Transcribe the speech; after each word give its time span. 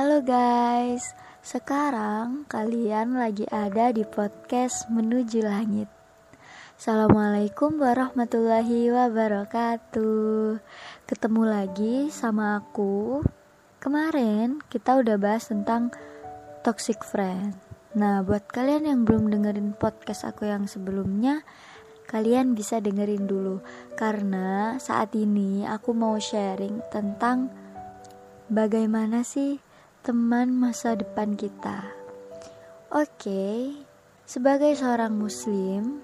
Halo 0.00 0.24
guys, 0.24 1.12
sekarang 1.44 2.48
kalian 2.48 3.20
lagi 3.20 3.44
ada 3.52 3.92
di 3.92 4.00
podcast 4.08 4.88
Menuju 4.88 5.44
Langit. 5.44 5.92
Assalamualaikum 6.80 7.76
warahmatullahi 7.76 8.88
wabarakatuh. 8.88 10.56
Ketemu 11.04 11.42
lagi 11.44 12.08
sama 12.08 12.64
aku. 12.64 13.20
Kemarin 13.76 14.64
kita 14.72 15.04
udah 15.04 15.20
bahas 15.20 15.52
tentang 15.52 15.92
toxic 16.64 17.04
friend. 17.04 17.60
Nah, 17.92 18.24
buat 18.24 18.48
kalian 18.48 18.88
yang 18.88 19.04
belum 19.04 19.28
dengerin 19.28 19.76
podcast 19.76 20.24
aku 20.24 20.48
yang 20.48 20.64
sebelumnya, 20.64 21.44
kalian 22.08 22.56
bisa 22.56 22.80
dengerin 22.80 23.28
dulu 23.28 23.60
karena 24.00 24.80
saat 24.80 25.12
ini 25.12 25.68
aku 25.68 25.92
mau 25.92 26.16
sharing 26.16 26.88
tentang 26.88 27.52
bagaimana 28.48 29.20
sih 29.28 29.68
teman 30.00 30.48
masa 30.56 30.96
depan 30.96 31.36
kita. 31.36 31.84
Oke, 32.88 33.68
sebagai 34.24 34.72
seorang 34.72 35.12
muslim, 35.12 36.00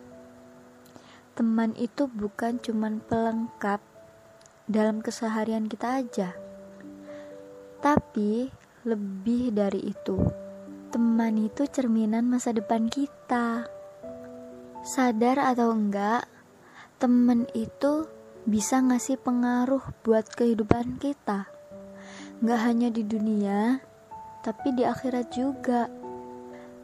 teman 1.32 1.72
itu 1.80 2.04
bukan 2.04 2.60
cuman 2.60 3.00
pelengkap 3.00 3.80
dalam 4.68 5.00
keseharian 5.00 5.64
kita 5.64 6.04
aja. 6.04 6.36
Tapi 7.80 8.52
lebih 8.84 9.56
dari 9.56 9.88
itu, 9.88 10.20
teman 10.92 11.40
itu 11.40 11.64
cerminan 11.64 12.28
masa 12.28 12.52
depan 12.52 12.92
kita. 12.92 13.64
Sadar 14.84 15.40
atau 15.40 15.72
enggak, 15.72 16.28
teman 17.00 17.48
itu 17.56 18.04
bisa 18.44 18.76
ngasih 18.76 19.16
pengaruh 19.24 19.80
buat 20.04 20.28
kehidupan 20.36 21.00
kita 21.00 21.55
nggak 22.44 22.60
hanya 22.60 22.88
di 22.92 23.02
dunia, 23.06 23.80
tapi 24.44 24.76
di 24.76 24.84
akhirat 24.84 25.26
juga. 25.32 25.88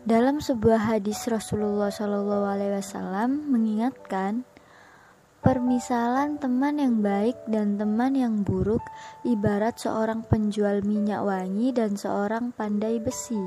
Dalam 0.03 0.43
sebuah 0.43 0.91
hadis 0.91 1.31
Rasulullah 1.31 1.93
Wasallam 1.95 3.53
mengingatkan, 3.55 4.43
permisalan 5.43 6.39
teman 6.39 6.79
yang 6.79 7.03
baik 7.03 7.35
dan 7.51 7.79
teman 7.79 8.15
yang 8.15 8.43
buruk 8.43 8.83
ibarat 9.23 9.79
seorang 9.79 10.27
penjual 10.27 10.83
minyak 10.83 11.23
wangi 11.23 11.75
dan 11.75 11.95
seorang 11.99 12.51
pandai 12.55 12.99
besi. 13.03 13.39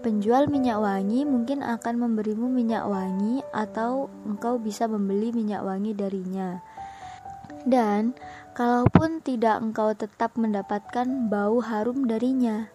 Penjual 0.00 0.46
minyak 0.46 0.78
wangi 0.78 1.26
mungkin 1.26 1.64
akan 1.64 1.94
memberimu 1.98 2.46
minyak 2.46 2.86
wangi 2.86 3.42
atau 3.50 4.06
engkau 4.24 4.62
bisa 4.62 4.86
membeli 4.86 5.34
minyak 5.34 5.64
wangi 5.66 5.92
darinya. 5.92 6.62
Dan 7.66 8.14
kalaupun 8.56 9.20
tidak 9.20 9.60
engkau 9.60 9.92
tetap 9.92 10.32
mendapatkan 10.40 11.28
bau 11.28 11.60
harum 11.60 12.08
darinya. 12.08 12.72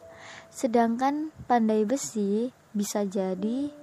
Sedangkan 0.53 1.33
pandai 1.49 1.89
besi 1.89 2.53
bisa 2.77 3.01
jadi 3.01 3.73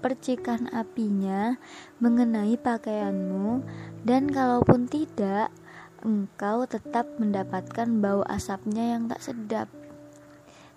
percikan 0.00 0.72
apinya 0.72 1.60
mengenai 2.00 2.56
pakaianmu 2.56 3.60
dan 4.08 4.32
kalaupun 4.32 4.88
tidak 4.88 5.52
engkau 6.00 6.64
tetap 6.64 7.04
mendapatkan 7.20 8.00
bau 8.00 8.24
asapnya 8.24 8.96
yang 8.96 9.12
tak 9.12 9.20
sedap. 9.20 9.68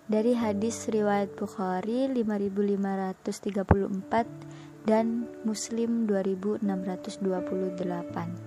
Dari 0.06 0.38
hadis 0.38 0.86
riwayat 0.86 1.34
Bukhari 1.34 2.06
5534 2.12 4.86
dan 4.86 5.26
Muslim 5.42 6.06
2628 6.06 8.45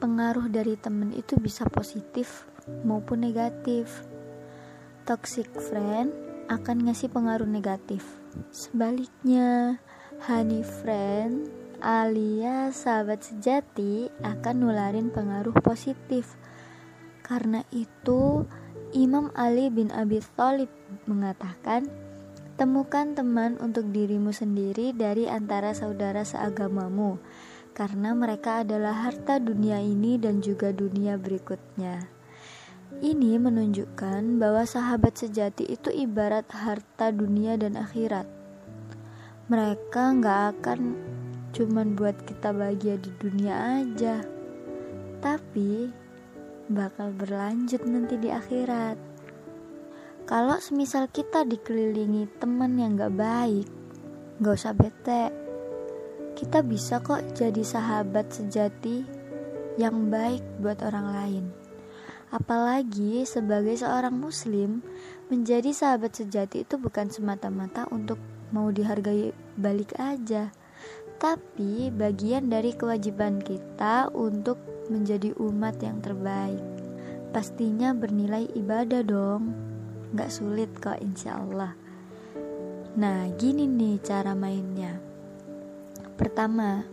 pengaruh 0.00 0.48
dari 0.48 0.80
temen 0.80 1.12
itu 1.12 1.36
bisa 1.36 1.68
positif 1.68 2.48
maupun 2.82 3.20
negatif. 3.20 4.08
Toxic 5.04 5.46
friend 5.52 6.10
akan 6.48 6.88
ngasih 6.88 7.12
pengaruh 7.12 7.46
negatif. 7.46 8.02
Sebaliknya, 8.50 9.78
honey 10.24 10.64
friend 10.64 11.52
alias 11.80 12.84
sahabat 12.84 13.24
sejati 13.24 14.12
akan 14.20 14.54
nularin 14.56 15.08
pengaruh 15.08 15.56
positif. 15.60 16.36
Karena 17.24 17.64
itu, 17.72 18.44
Imam 18.92 19.30
Ali 19.38 19.70
bin 19.70 19.88
Abi 19.94 20.20
Thalib 20.36 20.68
mengatakan, 21.06 21.88
temukan 22.60 23.16
teman 23.16 23.56
untuk 23.62 23.88
dirimu 23.88 24.36
sendiri 24.36 24.92
dari 24.92 25.30
antara 25.30 25.72
saudara 25.72 26.26
seagamamu 26.26 27.16
karena 27.72 28.12
mereka 28.12 28.66
adalah 28.66 29.08
harta 29.08 29.38
dunia 29.38 29.78
ini 29.80 30.18
dan 30.20 30.42
juga 30.42 30.74
dunia 30.74 31.16
berikutnya. 31.16 32.06
Ini 33.00 33.38
menunjukkan 33.38 34.42
bahwa 34.42 34.66
sahabat 34.66 35.16
sejati 35.16 35.64
itu 35.70 35.88
ibarat 35.94 36.44
harta 36.50 37.14
dunia 37.14 37.54
dan 37.54 37.78
akhirat. 37.78 38.26
Mereka 39.46 40.20
nggak 40.20 40.40
akan 40.58 40.80
cuman 41.54 41.94
buat 41.94 42.14
kita 42.26 42.50
bahagia 42.54 42.98
di 42.98 43.10
dunia 43.18 43.82
aja, 43.82 44.22
tapi 45.22 45.90
bakal 46.70 47.10
berlanjut 47.14 47.82
nanti 47.82 48.14
di 48.18 48.30
akhirat. 48.30 48.94
Kalau 50.30 50.62
semisal 50.62 51.10
kita 51.10 51.42
dikelilingi 51.42 52.38
teman 52.38 52.78
yang 52.78 52.94
gak 52.94 53.18
baik, 53.18 53.66
gak 54.38 54.54
usah 54.54 54.70
bete, 54.70 55.39
kita 56.40 56.64
bisa 56.64 57.04
kok 57.04 57.20
jadi 57.36 57.60
sahabat 57.60 58.32
sejati 58.32 59.04
yang 59.76 60.08
baik 60.08 60.40
buat 60.64 60.80
orang 60.80 61.06
lain. 61.12 61.44
Apalagi 62.32 63.28
sebagai 63.28 63.76
seorang 63.76 64.16
muslim, 64.16 64.80
menjadi 65.28 65.68
sahabat 65.68 66.16
sejati 66.16 66.64
itu 66.64 66.80
bukan 66.80 67.12
semata-mata 67.12 67.84
untuk 67.92 68.16
mau 68.56 68.72
dihargai 68.72 69.36
balik 69.60 69.92
aja, 70.00 70.48
tapi 71.20 71.92
bagian 71.92 72.48
dari 72.48 72.72
kewajiban 72.72 73.44
kita 73.44 74.08
untuk 74.08 74.56
menjadi 74.88 75.36
umat 75.36 75.76
yang 75.84 76.00
terbaik. 76.00 76.64
Pastinya 77.36 77.92
bernilai 77.92 78.48
ibadah 78.56 79.04
dong, 79.04 79.52
gak 80.16 80.32
sulit 80.32 80.72
kok 80.80 80.96
insya 81.04 81.36
Allah. 81.36 81.76
Nah 82.96 83.28
gini 83.36 83.68
nih 83.68 84.00
cara 84.00 84.32
mainnya 84.32 85.09
Pertama, 86.20 86.84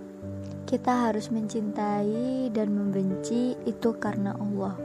kita 0.64 1.12
harus 1.12 1.28
mencintai 1.36 2.48
dan 2.56 2.72
membenci 2.72 3.60
itu 3.68 3.92
karena 4.00 4.32
Allah. 4.40 4.80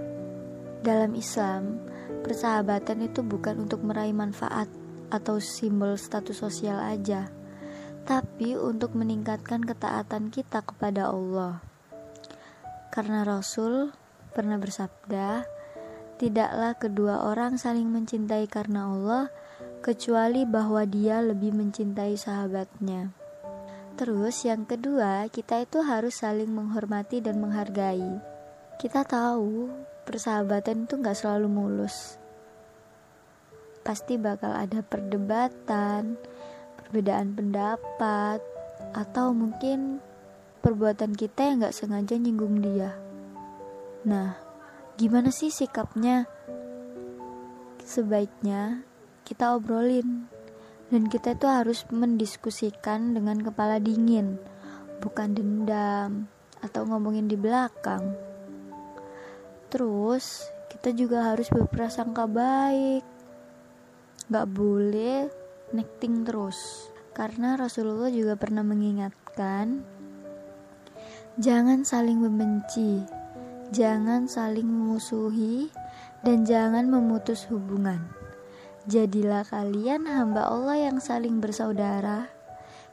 Dalam 0.82 1.14
Islam, 1.14 1.78
persahabatan 2.26 3.06
itu 3.06 3.22
bukan 3.22 3.62
untuk 3.62 3.86
meraih 3.86 4.10
manfaat 4.10 4.66
atau 5.14 5.38
simbol 5.38 5.94
status 5.94 6.42
sosial 6.42 6.74
aja, 6.82 7.30
tapi 8.02 8.58
untuk 8.58 8.98
meningkatkan 8.98 9.62
ketaatan 9.62 10.34
kita 10.34 10.66
kepada 10.66 11.14
Allah. 11.14 11.62
Karena 12.90 13.22
Rasul 13.22 13.94
pernah 14.34 14.58
bersabda, 14.58 15.46
"Tidaklah 16.18 16.82
kedua 16.82 17.30
orang 17.30 17.62
saling 17.62 17.86
mencintai 17.94 18.50
karena 18.50 18.90
Allah, 18.90 19.30
kecuali 19.86 20.42
bahwa 20.42 20.82
Dia 20.82 21.22
lebih 21.22 21.54
mencintai 21.54 22.18
sahabatnya." 22.18 23.21
Terus 23.92 24.48
yang 24.48 24.64
kedua, 24.64 25.28
kita 25.28 25.62
itu 25.62 25.84
harus 25.84 26.24
saling 26.24 26.48
menghormati 26.48 27.20
dan 27.20 27.38
menghargai. 27.38 28.20
Kita 28.80 29.04
tahu 29.04 29.68
persahabatan 30.08 30.88
itu 30.88 30.96
nggak 30.96 31.18
selalu 31.18 31.48
mulus. 31.52 32.16
Pasti 33.84 34.16
bakal 34.16 34.54
ada 34.56 34.80
perdebatan, 34.80 36.16
perbedaan 36.80 37.36
pendapat, 37.36 38.40
atau 38.96 39.30
mungkin 39.36 40.00
perbuatan 40.62 41.12
kita 41.12 41.52
yang 41.52 41.56
nggak 41.62 41.76
sengaja 41.76 42.14
nyinggung 42.16 42.62
dia. 42.62 42.96
Nah, 44.02 44.34
gimana 44.98 45.30
sih 45.30 45.50
sikapnya? 45.50 46.26
Sebaiknya 47.82 48.86
kita 49.26 49.54
obrolin 49.58 50.21
dan 50.92 51.08
kita 51.08 51.32
itu 51.32 51.48
harus 51.48 51.88
mendiskusikan 51.88 53.16
dengan 53.16 53.40
kepala 53.40 53.80
dingin, 53.80 54.36
bukan 55.00 55.32
dendam 55.32 56.28
atau 56.60 56.84
ngomongin 56.84 57.32
di 57.32 57.34
belakang. 57.40 58.12
Terus, 59.72 60.44
kita 60.68 60.92
juga 60.92 61.32
harus 61.32 61.48
berprasangka 61.48 62.28
baik. 62.28 63.00
Gak 64.28 64.48
boleh 64.52 65.32
nekting 65.72 66.28
terus. 66.28 66.60
Karena 67.16 67.56
Rasulullah 67.56 68.12
juga 68.12 68.36
pernah 68.36 68.60
mengingatkan, 68.60 69.80
jangan 71.40 71.88
saling 71.88 72.20
membenci, 72.20 73.00
jangan 73.72 74.28
saling 74.28 74.68
memusuhi, 74.68 75.72
dan 76.20 76.44
jangan 76.44 76.88
memutus 76.88 77.48
hubungan. 77.48 78.21
Jadilah 78.82 79.46
kalian 79.46 80.10
hamba 80.10 80.50
Allah 80.50 80.90
yang 80.90 80.98
saling 80.98 81.38
bersaudara. 81.38 82.26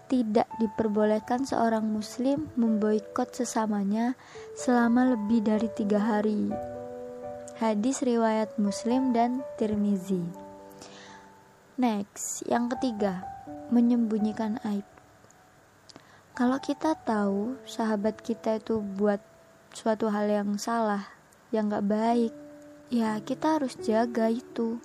Tidak 0.05 0.45
diperbolehkan 0.61 1.49
seorang 1.49 1.85
muslim 1.89 2.45
memboikot 2.53 3.33
sesamanya 3.33 4.13
selama 4.53 5.17
lebih 5.17 5.41
dari 5.41 5.65
tiga 5.73 5.97
hari. 5.97 6.53
Hadis 7.57 8.05
riwayat 8.05 8.53
Muslim 8.61 9.17
dan 9.17 9.41
Tirmizi. 9.57 10.21
Next, 11.75 12.45
yang 12.45 12.69
ketiga, 12.69 13.25
menyembunyikan 13.73 14.61
aib. 14.63 14.85
Kalau 16.37 16.55
kita 16.61 16.95
tahu 17.01 17.57
sahabat 17.65 18.21
kita 18.21 18.61
itu 18.61 18.79
buat 18.79 19.19
suatu 19.73 20.07
hal 20.13 20.29
yang 20.29 20.55
salah, 20.61 21.03
yang 21.49 21.67
gak 21.67 21.83
baik, 21.89 22.33
ya 22.93 23.17
kita 23.25 23.57
harus 23.57 23.75
jaga 23.81 24.29
itu. 24.31 24.77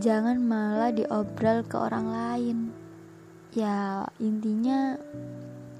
Jangan 0.00 0.40
malah 0.40 0.90
diobrol 0.90 1.62
ke 1.68 1.76
orang 1.76 2.06
lain. 2.08 2.58
Ya, 3.52 4.08
intinya 4.16 4.96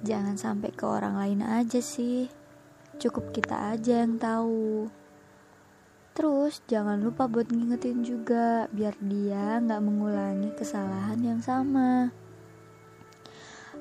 jangan 0.04 0.36
sampai 0.36 0.70
ke 0.74 0.84
orang 0.84 1.16
lain 1.16 1.40
aja 1.40 1.80
sih. 1.80 2.28
Cukup 3.00 3.32
kita 3.32 3.72
aja 3.72 4.04
yang 4.04 4.20
tahu. 4.20 4.92
Terus 6.12 6.60
jangan 6.68 7.00
lupa 7.00 7.24
buat 7.24 7.48
ngingetin 7.48 8.04
juga 8.04 8.68
biar 8.68 8.92
dia 9.00 9.56
nggak 9.64 9.80
mengulangi 9.80 10.52
kesalahan 10.52 11.16
yang 11.24 11.40
sama. 11.40 12.12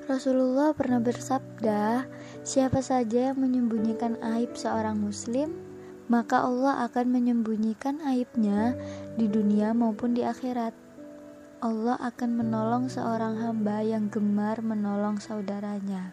Rasulullah 0.08 0.72
pernah 0.74 0.98
bersabda, 0.98 2.08
siapa 2.42 2.80
saja 2.80 3.30
yang 3.30 3.38
menyembunyikan 3.38 4.18
aib 4.34 4.56
seorang 4.58 4.98
muslim, 4.98 5.52
maka 6.12 6.44
Allah 6.44 6.84
akan 6.84 7.08
menyembunyikan 7.08 8.04
aibnya 8.04 8.76
di 9.16 9.32
dunia 9.32 9.72
maupun 9.72 10.12
di 10.12 10.20
akhirat. 10.20 10.76
Allah 11.64 11.96
akan 11.96 12.30
menolong 12.36 12.92
seorang 12.92 13.40
hamba 13.40 13.80
yang 13.80 14.12
gemar 14.12 14.60
menolong 14.60 15.24
saudaranya. 15.24 16.12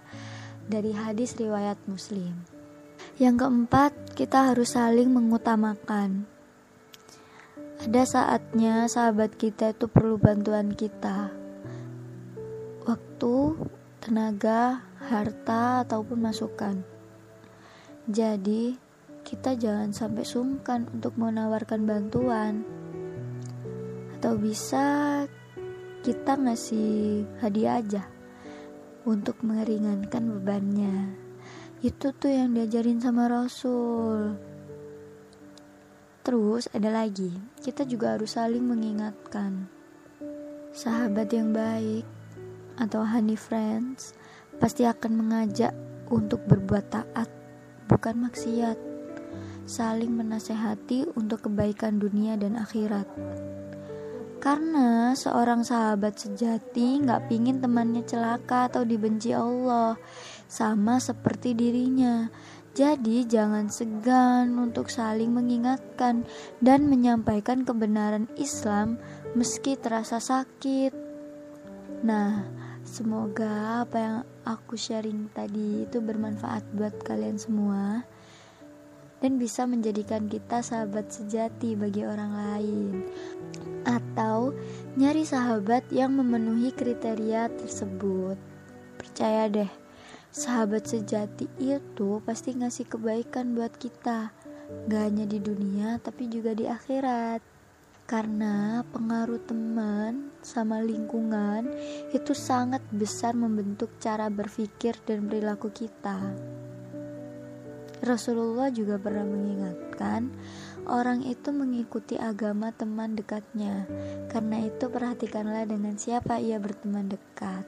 Dari 0.72 0.96
hadis 0.96 1.36
riwayat 1.36 1.76
Muslim. 1.84 2.32
Yang 3.20 3.44
keempat, 3.44 3.92
kita 4.16 4.56
harus 4.56 4.80
saling 4.80 5.12
mengutamakan. 5.12 6.24
Ada 7.84 8.04
saatnya 8.08 8.88
sahabat 8.88 9.36
kita 9.36 9.76
itu 9.76 9.92
perlu 9.92 10.16
bantuan 10.16 10.72
kita. 10.72 11.34
Waktu, 12.88 13.36
tenaga, 14.00 14.88
harta, 15.12 15.84
ataupun 15.84 16.24
masukan. 16.24 16.86
Jadi, 18.08 18.89
kita 19.24 19.56
jangan 19.56 19.94
sampai 19.94 20.26
sungkan 20.26 20.90
untuk 20.92 21.16
menawarkan 21.20 21.86
bantuan. 21.86 22.66
Atau 24.18 24.36
bisa 24.36 25.24
kita 26.04 26.40
ngasih 26.40 27.28
hadiah 27.44 27.80
aja 27.80 28.04
untuk 29.04 29.40
meringankan 29.44 30.40
bebannya. 30.40 31.16
Itu 31.80 32.12
tuh 32.12 32.32
yang 32.32 32.56
diajarin 32.56 33.00
sama 33.00 33.32
Rasul. 33.32 34.36
Terus 36.24 36.68
ada 36.76 36.92
lagi 36.92 37.32
kita 37.64 37.88
juga 37.88 38.20
harus 38.20 38.36
saling 38.36 38.64
mengingatkan. 38.64 39.68
Sahabat 40.76 41.32
yang 41.32 41.56
baik 41.56 42.04
atau 42.80 43.04
honey 43.04 43.36
friends 43.36 44.16
pasti 44.60 44.88
akan 44.88 45.24
mengajak 45.24 45.72
untuk 46.12 46.44
berbuat 46.48 46.86
taat 46.92 47.30
bukan 47.88 48.30
maksiat 48.30 48.89
saling 49.70 50.10
menasehati 50.10 51.14
untuk 51.14 51.46
kebaikan 51.46 52.02
dunia 52.02 52.34
dan 52.42 52.58
akhirat 52.58 53.06
karena 54.40 55.12
seorang 55.20 55.68
sahabat 55.68 56.16
sejati 56.16 57.04
nggak 57.04 57.28
pingin 57.28 57.60
temannya 57.60 58.08
celaka 58.08 58.72
atau 58.72 58.88
dibenci 58.88 59.36
Allah, 59.36 60.00
sama 60.48 60.96
seperti 61.04 61.52
dirinya. 61.52 62.32
Jadi 62.72 63.28
jangan 63.28 63.68
segan 63.68 64.56
untuk 64.56 64.88
saling 64.88 65.36
mengingatkan 65.36 66.24
dan 66.64 66.88
menyampaikan 66.88 67.68
kebenaran 67.68 68.32
Islam 68.40 68.96
meski 69.36 69.76
terasa 69.76 70.24
sakit. 70.24 70.96
Nah, 72.08 72.48
semoga 72.88 73.84
apa 73.84 73.98
yang 74.00 74.18
aku 74.48 74.80
sharing 74.80 75.28
tadi 75.36 75.84
itu 75.84 76.00
bermanfaat 76.00 76.64
buat 76.72 76.96
kalian 77.04 77.36
semua 77.36 78.08
dan 79.20 79.36
bisa 79.36 79.68
menjadikan 79.68 80.32
kita 80.32 80.64
sahabat 80.64 81.12
sejati 81.12 81.76
bagi 81.76 82.08
orang 82.08 82.32
lain 82.32 83.04
atau 83.84 84.52
nyari 85.00 85.24
sahabat 85.24 85.88
yang 85.92 86.16
memenuhi 86.16 86.72
kriteria 86.76 87.52
tersebut. 87.60 88.36
Percaya 89.00 89.48
deh, 89.48 89.72
sahabat 90.32 90.88
sejati 90.88 91.48
itu 91.60 92.20
pasti 92.24 92.56
ngasih 92.56 92.88
kebaikan 92.88 93.56
buat 93.56 93.76
kita, 93.76 94.32
gak 94.88 95.02
hanya 95.02 95.26
di 95.26 95.40
dunia 95.40 95.98
tapi 96.04 96.28
juga 96.28 96.52
di 96.56 96.68
akhirat. 96.68 97.42
Karena 98.10 98.82
pengaruh 98.90 99.38
teman 99.46 100.34
sama 100.42 100.82
lingkungan 100.82 101.70
itu 102.10 102.34
sangat 102.34 102.82
besar 102.90 103.38
membentuk 103.38 104.02
cara 104.02 104.34
berpikir 104.34 104.98
dan 105.06 105.30
perilaku 105.30 105.70
kita. 105.70 106.18
Rasulullah 108.00 108.72
juga 108.72 108.96
pernah 108.96 109.28
mengingatkan, 109.28 110.32
orang 110.88 111.20
itu 111.28 111.52
mengikuti 111.52 112.16
agama 112.16 112.72
teman 112.72 113.20
dekatnya. 113.20 113.84
Karena 114.32 114.64
itu, 114.64 114.88
perhatikanlah 114.88 115.68
dengan 115.68 116.00
siapa 116.00 116.40
ia 116.40 116.56
berteman 116.64 117.12
dekat. 117.12 117.68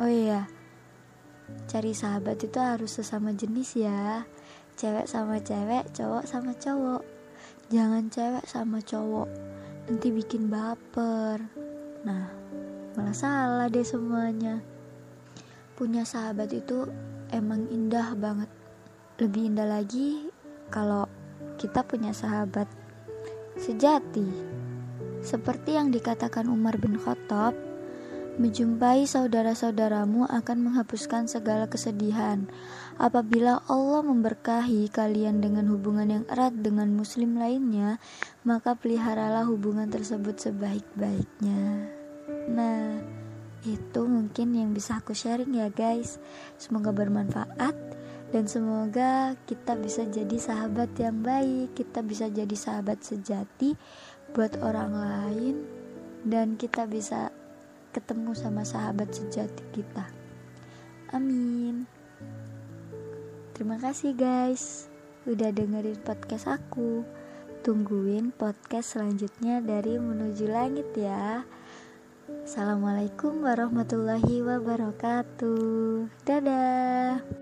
Oh 0.00 0.08
iya, 0.08 0.48
cari 1.68 1.92
sahabat 1.92 2.40
itu 2.40 2.56
harus 2.56 2.94
sesama 2.94 3.36
jenis 3.36 3.76
ya. 3.76 4.24
Cewek 4.80 5.04
sama 5.04 5.42
cewek, 5.44 5.92
cowok 5.92 6.24
sama 6.24 6.56
cowok. 6.56 7.04
Jangan 7.68 8.08
cewek 8.08 8.46
sama 8.48 8.80
cowok, 8.80 9.28
nanti 9.90 10.08
bikin 10.08 10.48
baper. 10.48 11.42
Nah, 12.00 12.32
malah 12.96 13.12
salah 13.12 13.68
deh 13.68 13.84
semuanya. 13.84 14.64
Punya 15.76 16.08
sahabat 16.08 16.48
itu 16.56 16.88
emang 17.30 17.66
indah 17.70 18.14
banget. 18.18 18.50
Lebih 19.18 19.54
indah 19.54 19.68
lagi 19.68 20.30
kalau 20.70 21.06
kita 21.58 21.82
punya 21.82 22.14
sahabat 22.14 22.66
sejati. 23.58 24.26
Seperti 25.20 25.76
yang 25.76 25.92
dikatakan 25.92 26.48
Umar 26.48 26.80
bin 26.80 26.96
Khattab, 26.96 27.52
menjumpai 28.40 29.04
saudara-saudaramu 29.04 30.24
akan 30.24 30.58
menghapuskan 30.64 31.28
segala 31.28 31.68
kesedihan. 31.68 32.48
Apabila 32.96 33.60
Allah 33.68 34.00
memberkahi 34.00 34.88
kalian 34.88 35.44
dengan 35.44 35.68
hubungan 35.68 36.08
yang 36.08 36.24
erat 36.32 36.56
dengan 36.56 36.88
muslim 36.96 37.36
lainnya, 37.36 38.00
maka 38.48 38.72
peliharalah 38.72 39.44
hubungan 39.44 39.92
tersebut 39.92 40.40
sebaik-baiknya. 40.40 41.92
Nah, 42.48 43.04
itu 43.66 44.00
mungkin 44.08 44.56
yang 44.56 44.70
bisa 44.72 45.00
aku 45.00 45.12
sharing 45.12 45.52
ya 45.52 45.68
guys. 45.68 46.16
Semoga 46.56 46.94
bermanfaat 46.94 47.76
dan 48.30 48.46
semoga 48.46 49.34
kita 49.44 49.74
bisa 49.74 50.06
jadi 50.06 50.36
sahabat 50.38 50.94
yang 50.96 51.20
baik, 51.20 51.74
kita 51.74 52.00
bisa 52.00 52.30
jadi 52.30 52.54
sahabat 52.54 53.02
sejati 53.02 53.74
buat 54.30 54.54
orang 54.62 54.92
lain 54.94 55.54
dan 56.22 56.54
kita 56.54 56.86
bisa 56.86 57.34
ketemu 57.90 58.32
sama 58.38 58.62
sahabat 58.62 59.10
sejati 59.10 59.62
kita. 59.74 60.06
Amin. 61.10 61.90
Terima 63.50 63.76
kasih 63.82 64.14
guys 64.14 64.86
udah 65.26 65.50
dengerin 65.50 65.98
podcast 66.00 66.48
aku. 66.48 67.02
Tungguin 67.60 68.32
podcast 68.32 68.96
selanjutnya 68.96 69.60
dari 69.60 70.00
Menuju 70.00 70.48
Langit 70.48 70.96
ya. 70.96 71.44
Assalamualaikum 72.50 73.46
warahmatullahi 73.46 74.42
wabarakatuh. 74.42 76.10
Dadah. 76.26 77.39